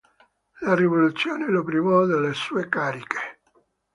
La 0.61 0.73
rivoluzione 0.73 1.47
lo 1.51 1.63
privò 1.63 2.05
delle 2.05 2.33
sue 2.33 2.67
cariche. 2.67 3.39